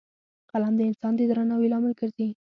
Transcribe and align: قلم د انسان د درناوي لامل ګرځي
قلم 0.51 0.73
د 0.77 0.81
انسان 0.89 1.13
د 1.15 1.21
درناوي 1.29 1.67
لامل 1.73 1.93
ګرځي 1.99 2.27